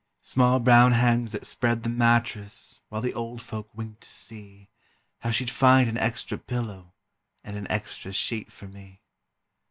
Small 0.21 0.59
brown 0.59 0.93
hands 0.93 1.31
that 1.33 1.45
spread 1.45 1.83
the 1.83 1.89
mattress 1.91 2.79
While 2.89 3.01
the 3.01 3.13
old 3.13 3.39
folk 3.39 3.69
winked 3.75 4.01
to 4.01 4.09
see 4.09 4.67
How 5.19 5.29
she'd 5.29 5.51
find 5.51 5.87
an 5.87 5.97
extra 5.99 6.39
pillow 6.39 6.95
And 7.43 7.55
an 7.55 7.69
extra 7.69 8.11
sheet 8.11 8.51
for 8.51 8.67
me. 8.67 9.03